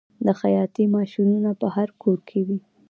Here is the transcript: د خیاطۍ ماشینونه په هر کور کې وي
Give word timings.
د 0.25 0.27
خیاطۍ 0.39 0.83
ماشینونه 0.95 1.51
په 1.61 1.67
هر 1.75 1.89
کور 2.01 2.17
کې 2.29 2.39
وي 2.47 2.59